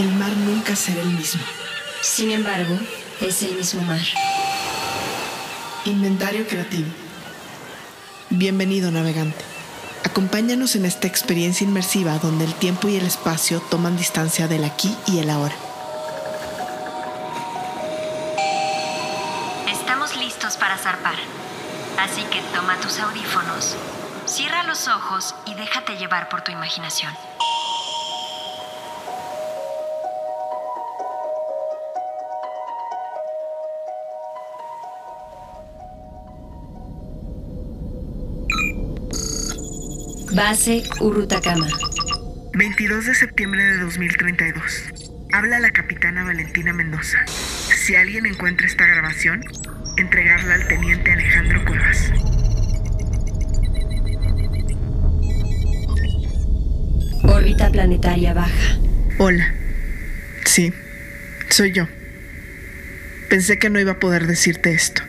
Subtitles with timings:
[0.00, 1.42] el mar nunca será el mismo.
[2.00, 2.74] Sin embargo,
[3.20, 4.00] es el mismo mar.
[5.84, 6.88] Inventario creativo.
[8.30, 9.44] Bienvenido navegante.
[10.04, 14.96] Acompáñanos en esta experiencia inmersiva donde el tiempo y el espacio toman distancia del aquí
[15.06, 15.54] y el ahora.
[19.70, 21.16] Estamos listos para zarpar.
[21.98, 23.76] Así que toma tus audífonos,
[24.24, 27.12] cierra los ojos y déjate llevar por tu imaginación.
[40.32, 41.66] Base Urutakama.
[42.54, 44.84] 22 de septiembre de 2032.
[45.32, 47.18] Habla la capitana Valentina Mendoza.
[47.26, 49.42] Si alguien encuentra esta grabación,
[49.96, 52.12] entregarla al teniente Alejandro Cuevas.
[57.24, 58.78] Órbita planetaria baja.
[59.18, 59.52] Hola.
[60.44, 60.72] Sí,
[61.48, 61.88] soy yo.
[63.28, 65.02] Pensé que no iba a poder decirte esto.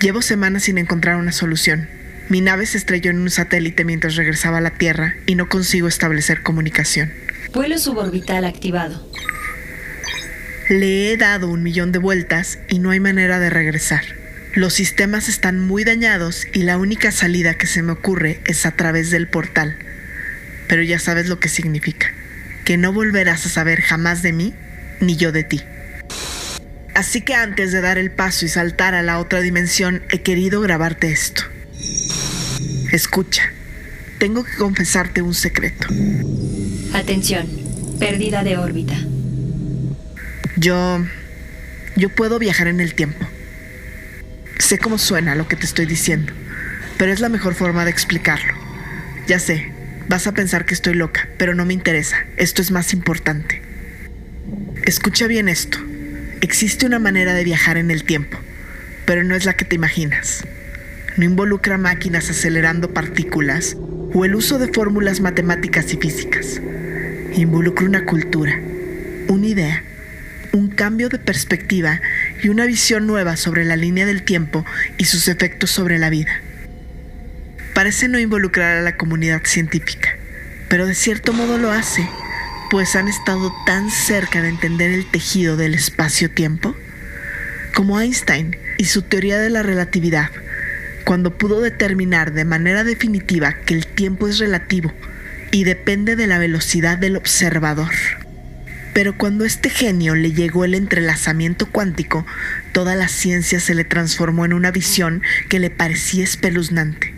[0.00, 1.97] Llevo semanas sin encontrar una solución.
[2.28, 5.88] Mi nave se estrelló en un satélite mientras regresaba a la Tierra y no consigo
[5.88, 7.10] establecer comunicación.
[7.54, 9.10] Vuelo suborbital activado.
[10.68, 14.04] Le he dado un millón de vueltas y no hay manera de regresar.
[14.54, 18.72] Los sistemas están muy dañados y la única salida que se me ocurre es a
[18.72, 19.78] través del portal.
[20.68, 22.12] Pero ya sabes lo que significa,
[22.66, 24.54] que no volverás a saber jamás de mí
[25.00, 25.62] ni yo de ti.
[26.94, 30.60] Así que antes de dar el paso y saltar a la otra dimensión, he querido
[30.60, 31.42] grabarte esto.
[32.90, 33.52] Escucha,
[34.18, 35.88] tengo que confesarte un secreto.
[36.94, 37.46] Atención,
[37.98, 38.96] pérdida de órbita.
[40.56, 41.04] Yo...
[41.96, 43.26] Yo puedo viajar en el tiempo.
[44.58, 46.32] Sé cómo suena lo que te estoy diciendo,
[46.96, 48.54] pero es la mejor forma de explicarlo.
[49.26, 49.72] Ya sé,
[50.08, 52.16] vas a pensar que estoy loca, pero no me interesa.
[52.36, 53.62] Esto es más importante.
[54.84, 55.78] Escucha bien esto.
[56.40, 58.38] Existe una manera de viajar en el tiempo,
[59.04, 60.44] pero no es la que te imaginas
[61.18, 63.76] no involucra máquinas acelerando partículas
[64.14, 66.60] o el uso de fórmulas matemáticas y físicas.
[67.34, 68.58] Involucra una cultura,
[69.26, 69.82] una idea,
[70.52, 72.00] un cambio de perspectiva
[72.40, 74.64] y una visión nueva sobre la línea del tiempo
[74.96, 76.40] y sus efectos sobre la vida.
[77.74, 80.10] Parece no involucrar a la comunidad científica,
[80.68, 82.08] pero de cierto modo lo hace,
[82.70, 86.76] pues han estado tan cerca de entender el tejido del espacio-tiempo
[87.74, 90.30] como Einstein y su teoría de la relatividad
[91.08, 94.92] cuando pudo determinar de manera definitiva que el tiempo es relativo
[95.50, 97.88] y depende de la velocidad del observador.
[98.92, 102.26] Pero cuando este genio le llegó el entrelazamiento cuántico,
[102.72, 107.14] toda la ciencia se le transformó en una visión que le parecía espeluznante.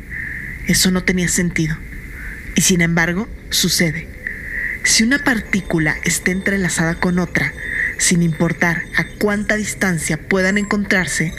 [0.68, 1.76] Eso no tenía sentido.
[2.54, 4.06] Y sin embargo, sucede.
[4.84, 7.52] Si una partícula está entrelazada con otra,
[7.98, 11.32] sin importar a cuánta distancia puedan encontrarse,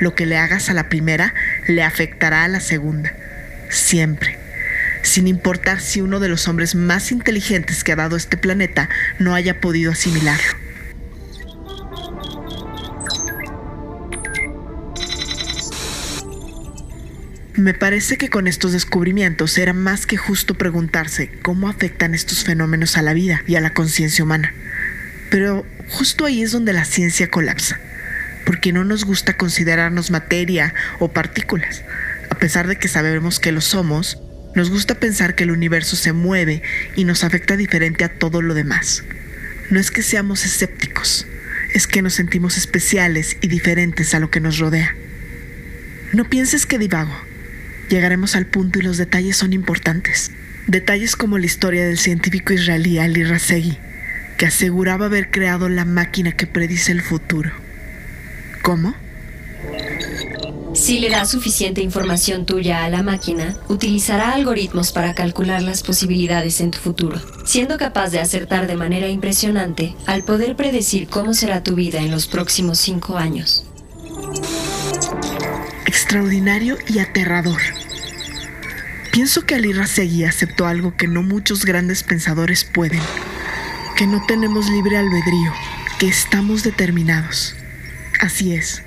[0.00, 1.34] lo que le hagas a la primera
[1.66, 3.14] le afectará a la segunda,
[3.70, 4.38] siempre,
[5.02, 8.88] sin importar si uno de los hombres más inteligentes que ha dado este planeta
[9.18, 10.64] no haya podido asimilarlo.
[17.56, 22.96] Me parece que con estos descubrimientos era más que justo preguntarse cómo afectan estos fenómenos
[22.96, 24.52] a la vida y a la conciencia humana.
[25.30, 27.78] Pero justo ahí es donde la ciencia colapsa
[28.44, 31.82] porque no nos gusta considerarnos materia o partículas.
[32.30, 34.18] A pesar de que sabemos que lo somos,
[34.54, 36.62] nos gusta pensar que el universo se mueve
[36.94, 39.02] y nos afecta diferente a todo lo demás.
[39.70, 41.26] No es que seamos escépticos,
[41.72, 44.94] es que nos sentimos especiales y diferentes a lo que nos rodea.
[46.12, 47.14] No pienses que divago.
[47.88, 50.30] Llegaremos al punto y los detalles son importantes.
[50.66, 53.78] Detalles como la historia del científico israelí Ali Rasegui,
[54.38, 57.63] que aseguraba haber creado la máquina que predice el futuro.
[58.64, 58.94] ¿Cómo?
[60.72, 66.62] Si le das suficiente información tuya a la máquina, utilizará algoritmos para calcular las posibilidades
[66.62, 71.62] en tu futuro, siendo capaz de acertar de manera impresionante al poder predecir cómo será
[71.62, 73.66] tu vida en los próximos cinco años.
[75.84, 77.60] Extraordinario y aterrador.
[79.12, 83.02] Pienso que Ali Rasegui aceptó algo que no muchos grandes pensadores pueden,
[83.94, 85.52] que no tenemos libre albedrío,
[85.98, 87.54] que estamos determinados.
[88.24, 88.82] Así es.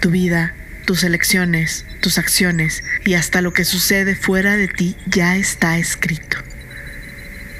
[0.00, 0.52] Tu vida,
[0.86, 6.38] tus elecciones, tus acciones y hasta lo que sucede fuera de ti ya está escrito.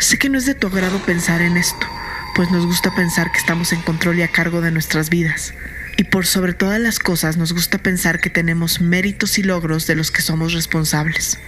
[0.00, 1.86] Sé que no es de tu agrado pensar en esto,
[2.34, 5.54] pues nos gusta pensar que estamos en control y a cargo de nuestras vidas.
[5.96, 9.94] Y por sobre todas las cosas nos gusta pensar que tenemos méritos y logros de
[9.94, 11.38] los que somos responsables.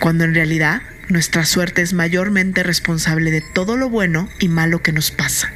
[0.00, 4.92] cuando en realidad nuestra suerte es mayormente responsable de todo lo bueno y malo que
[4.92, 5.50] nos pasa.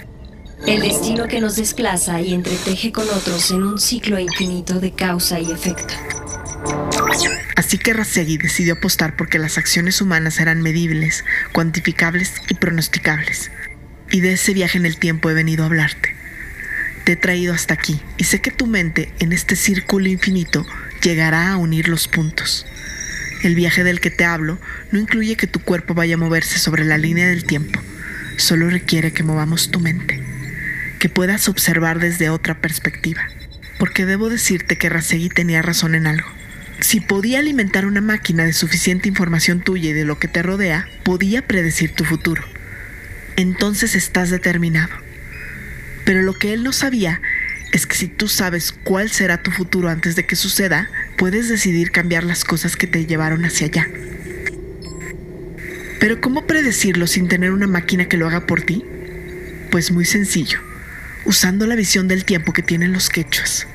[0.66, 5.40] El destino que nos desplaza y entreteje con otros en un ciclo infinito de causa
[5.40, 5.94] y efecto.
[7.56, 13.50] Así que Rasegui decidió apostar porque las acciones humanas eran medibles, cuantificables y pronosticables.
[14.12, 16.14] Y de ese viaje en el tiempo he venido a hablarte.
[17.04, 20.64] Te he traído hasta aquí y sé que tu mente, en este círculo infinito,
[21.02, 22.66] llegará a unir los puntos.
[23.42, 24.60] El viaje del que te hablo
[24.92, 27.80] no incluye que tu cuerpo vaya a moverse sobre la línea del tiempo,
[28.36, 30.21] solo requiere que movamos tu mente
[31.02, 33.26] que puedas observar desde otra perspectiva.
[33.76, 36.28] Porque debo decirte que Rasegui tenía razón en algo.
[36.78, 40.87] Si podía alimentar una máquina de suficiente información tuya y de lo que te rodea,
[41.02, 42.44] podía predecir tu futuro.
[43.34, 44.94] Entonces estás determinado.
[46.04, 47.20] Pero lo que él no sabía
[47.72, 51.90] es que si tú sabes cuál será tu futuro antes de que suceda, puedes decidir
[51.90, 53.88] cambiar las cosas que te llevaron hacia allá.
[55.98, 58.84] Pero ¿cómo predecirlo sin tener una máquina que lo haga por ti?
[59.72, 60.60] Pues muy sencillo
[61.24, 63.66] usando la visión del tiempo que tienen los quechuas,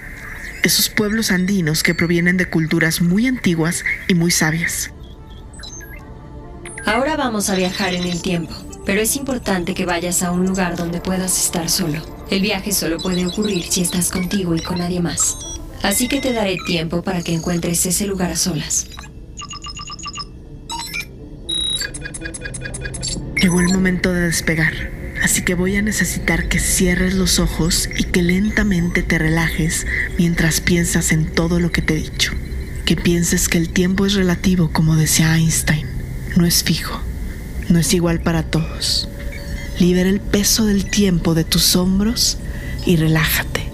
[0.64, 4.92] esos pueblos andinos que provienen de culturas muy antiguas y muy sabias.
[6.86, 8.54] Ahora vamos a viajar en el tiempo,
[8.86, 12.02] pero es importante que vayas a un lugar donde puedas estar solo.
[12.30, 15.38] El viaje solo puede ocurrir si estás contigo y con nadie más.
[15.84, 18.88] Así que te daré tiempo para que encuentres ese lugar a solas.
[23.42, 24.74] Llegó el momento de despegar.
[25.24, 29.88] Así que voy a necesitar que cierres los ojos y que lentamente te relajes
[30.18, 32.34] mientras piensas en todo lo que te he dicho.
[32.86, 35.86] Que pienses que el tiempo es relativo, como decía Einstein.
[36.36, 37.02] No es fijo.
[37.68, 39.10] No es igual para todos.
[39.80, 42.38] Libera el peso del tiempo de tus hombros
[42.86, 43.68] y relájate.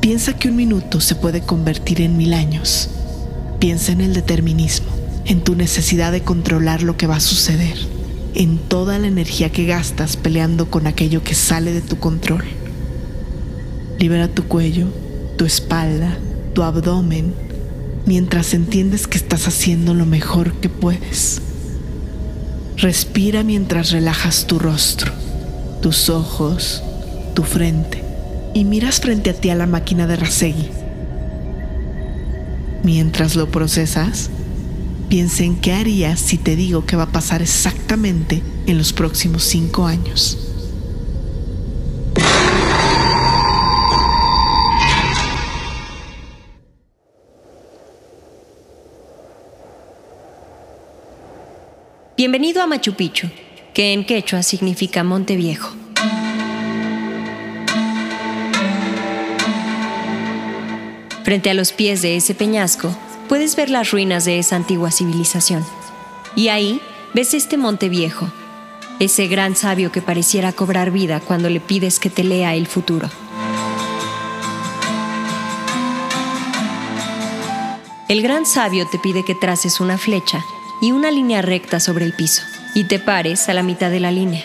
[0.00, 2.90] Piensa que un minuto se puede convertir en mil años.
[3.58, 4.88] Piensa en el determinismo,
[5.24, 7.97] en tu necesidad de controlar lo que va a suceder
[8.34, 12.44] en toda la energía que gastas peleando con aquello que sale de tu control.
[13.98, 14.86] Libera tu cuello,
[15.36, 16.18] tu espalda,
[16.54, 17.34] tu abdomen,
[18.06, 21.42] mientras entiendes que estás haciendo lo mejor que puedes.
[22.76, 25.12] Respira mientras relajas tu rostro,
[25.82, 26.82] tus ojos,
[27.34, 28.04] tu frente
[28.54, 30.68] y miras frente a ti a la máquina de Rasegui.
[32.82, 34.30] Mientras lo procesas,
[35.08, 39.42] Piensa en qué harías si te digo que va a pasar exactamente en los próximos
[39.42, 40.36] cinco años.
[52.18, 53.28] Bienvenido a Machu Picchu,
[53.72, 55.74] que en quechua significa Monte Viejo.
[61.24, 62.94] Frente a los pies de ese peñasco
[63.28, 65.64] puedes ver las ruinas de esa antigua civilización.
[66.34, 66.80] Y ahí
[67.14, 68.28] ves este monte viejo,
[68.98, 73.08] ese gran sabio que pareciera cobrar vida cuando le pides que te lea el futuro.
[78.08, 80.42] El gran sabio te pide que traces una flecha
[80.80, 82.42] y una línea recta sobre el piso
[82.74, 84.44] y te pares a la mitad de la línea.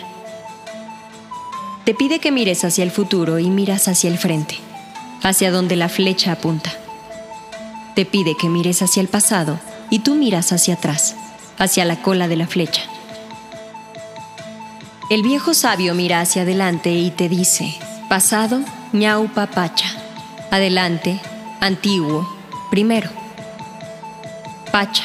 [1.84, 4.58] Te pide que mires hacia el futuro y miras hacia el frente,
[5.22, 6.83] hacia donde la flecha apunta.
[7.94, 11.14] Te pide que mires hacia el pasado y tú miras hacia atrás,
[11.58, 12.82] hacia la cola de la flecha.
[15.10, 17.74] El viejo sabio mira hacia adelante y te dice,
[18.08, 18.60] pasado,
[18.92, 19.86] ñaupa pacha,
[20.50, 21.20] adelante,
[21.60, 22.28] antiguo,
[22.70, 23.10] primero.
[24.72, 25.04] Pacha,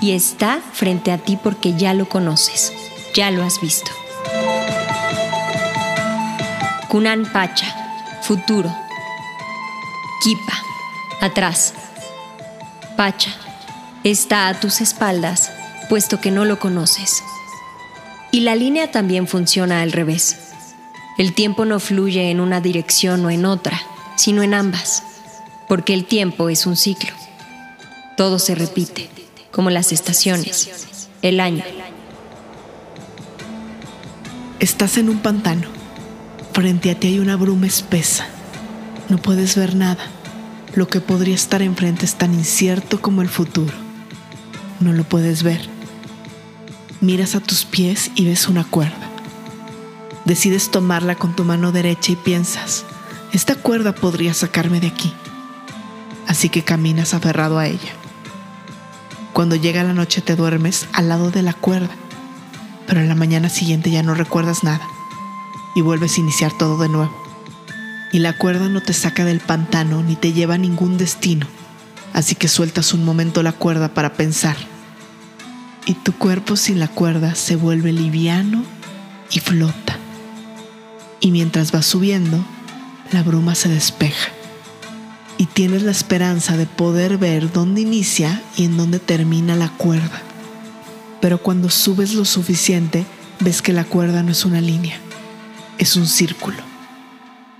[0.00, 2.72] y está frente a ti porque ya lo conoces,
[3.14, 3.90] ya lo has visto.
[6.88, 7.66] Kunan Pacha,
[8.22, 8.74] futuro.
[10.22, 10.54] Kipa,
[11.20, 11.74] atrás.
[12.98, 13.30] Pacha,
[14.02, 15.52] está a tus espaldas,
[15.88, 17.22] puesto que no lo conoces.
[18.32, 20.36] Y la línea también funciona al revés.
[21.16, 23.80] El tiempo no fluye en una dirección o en otra,
[24.16, 25.04] sino en ambas,
[25.68, 27.12] porque el tiempo es un ciclo.
[28.16, 29.08] Todo se repite,
[29.52, 31.62] como las estaciones, el año.
[34.58, 35.68] Estás en un pantano.
[36.52, 38.26] Frente a ti hay una bruma espesa.
[39.08, 40.17] No puedes ver nada
[40.74, 43.74] lo que podría estar enfrente es tan incierto como el futuro.
[44.80, 45.68] No lo puedes ver.
[47.00, 49.10] Miras a tus pies y ves una cuerda.
[50.24, 52.84] Decides tomarla con tu mano derecha y piensas,
[53.32, 55.12] esta cuerda podría sacarme de aquí.
[56.26, 57.92] Así que caminas aferrado a ella.
[59.32, 61.94] Cuando llega la noche te duermes al lado de la cuerda,
[62.86, 64.86] pero en la mañana siguiente ya no recuerdas nada
[65.74, 67.27] y vuelves a iniciar todo de nuevo
[68.12, 71.46] y la cuerda no te saca del pantano ni te lleva a ningún destino,
[72.12, 74.56] así que sueltas un momento la cuerda para pensar.
[75.86, 78.62] Y tu cuerpo sin la cuerda se vuelve liviano
[79.30, 79.96] y flota.
[81.20, 82.44] Y mientras vas subiendo,
[83.10, 84.28] la bruma se despeja.
[85.38, 90.22] Y tienes la esperanza de poder ver dónde inicia y en dónde termina la cuerda.
[91.20, 93.06] Pero cuando subes lo suficiente,
[93.40, 94.98] ves que la cuerda no es una línea,
[95.78, 96.67] es un círculo.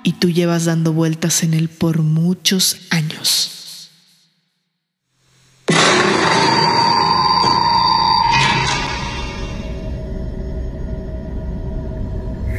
[0.02, 3.58] Y tú llevas dando vueltas en él por muchos años.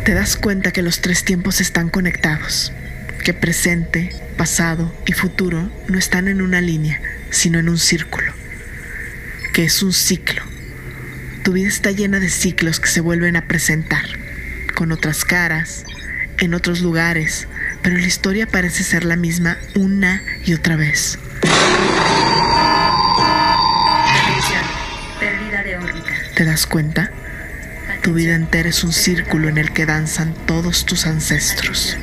[0.10, 2.74] te das cuenta que los tres tiempos están conectados,
[3.24, 8.34] que presente, pasado y futuro no están en una línea, sino en un círculo,
[9.54, 10.42] que es un ciclo.
[11.44, 14.04] Tu vida está llena de ciclos que se vuelven a presentar,
[14.74, 15.84] con otras caras,
[16.40, 17.48] en otros lugares,
[17.82, 21.20] pero la historia parece ser la misma una y otra vez.
[26.36, 27.12] ¿Te das cuenta?
[28.02, 31.98] Tu vida entera es un círculo en el que danzan todos tus ancestros.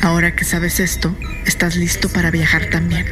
[0.00, 3.06] Ahora que sabes esto, estás listo para viajar también.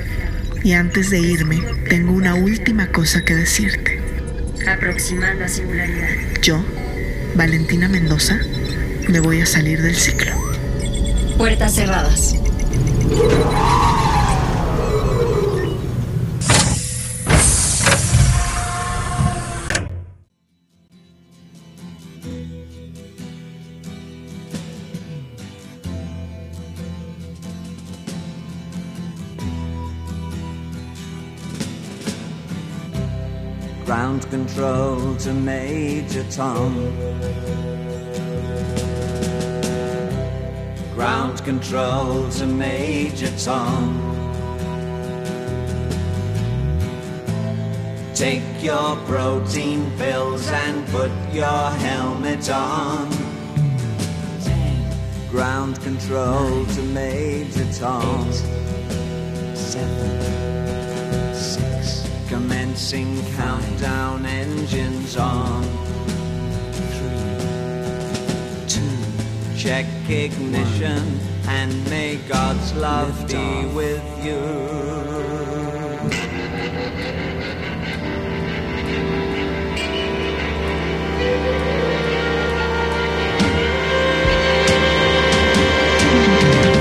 [0.64, 4.00] Y antes de irme, tengo una última cosa que decirte.
[4.66, 6.08] Aproximando a singularidad.
[6.42, 6.64] Yo,
[7.34, 8.40] Valentina Mendoza,
[9.08, 10.32] me voy a salir del ciclo.
[11.36, 12.36] Puertas cerradas.
[33.90, 37.69] ground control to Major Tom.
[41.00, 43.96] Ground control to Major Tom.
[48.14, 53.08] Take your protein pills and put your helmet on.
[55.30, 58.30] Ground control to Major Tom.
[59.54, 60.20] Seven
[62.28, 65.89] commencing countdown engines on.
[69.62, 74.40] Check ignition, and may God's love be with you.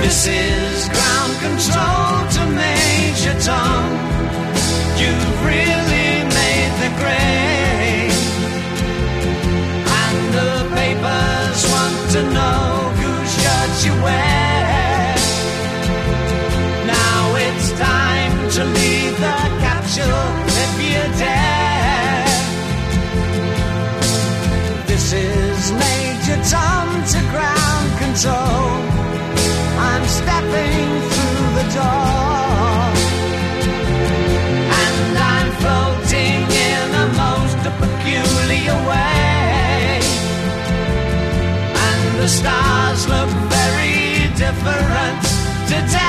[0.01, 1.08] This is
[28.19, 28.69] control.
[29.79, 32.79] I'm stepping through the door.
[34.81, 40.01] And I'm floating in a most peculiar way.
[41.87, 45.23] And the stars look very different
[45.67, 46.08] today.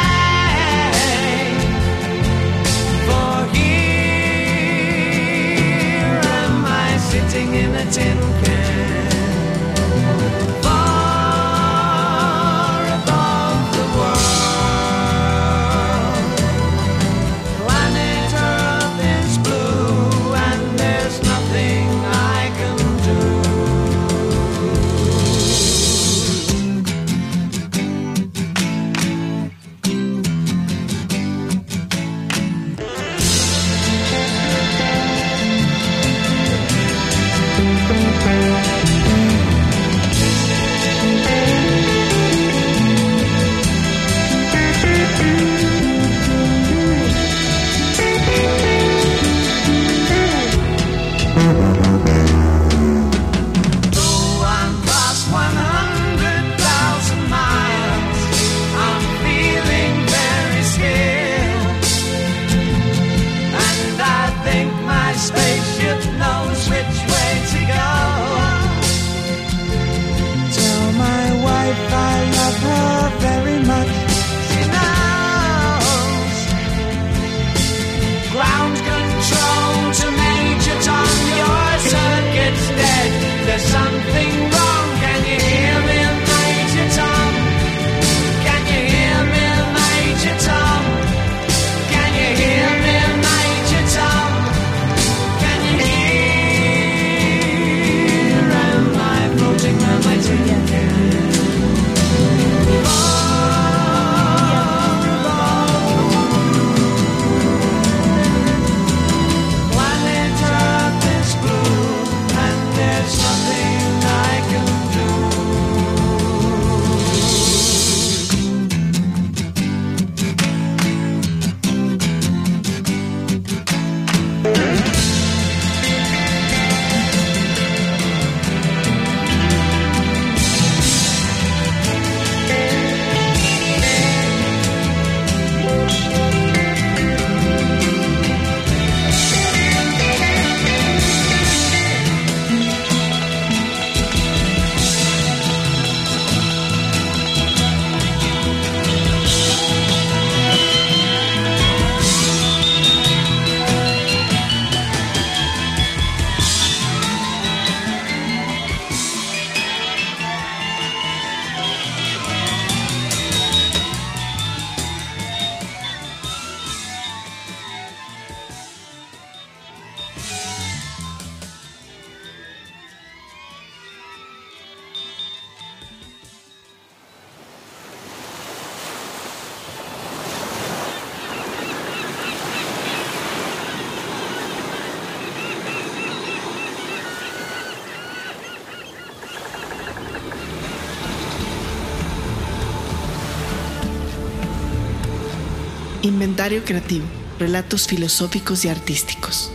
[196.11, 197.05] Inventario Creativo,
[197.39, 199.53] relatos filosóficos y artísticos.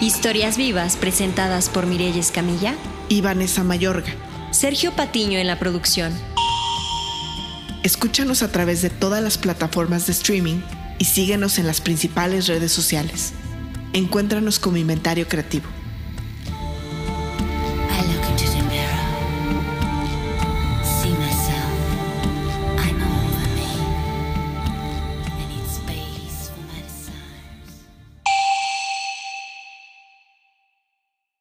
[0.00, 2.76] Historias vivas presentadas por Mirelles Camilla
[3.08, 4.12] y Vanessa Mayorga.
[4.52, 6.12] Sergio Patiño en la producción.
[7.82, 10.60] Escúchanos a través de todas las plataformas de streaming
[11.00, 13.32] y síguenos en las principales redes sociales.
[13.94, 15.66] Encuéntranos como Inventario Creativo.